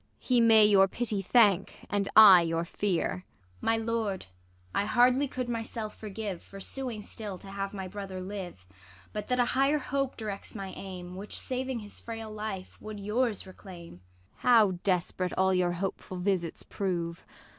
[0.17, 3.23] He may your pity thank, and I your fear.
[3.27, 3.47] IsAB.
[3.61, 4.25] My lord,
[4.73, 8.65] I hardly could my self forgive For suing still to have my brother live,
[9.13, 13.45] But that a higher hope directs my aim; Which, saving his frail life, would your's
[13.45, 13.93] reclaim.
[13.93, 14.01] Ang.
[14.37, 17.23] How desp'rate all your hopeful visits prove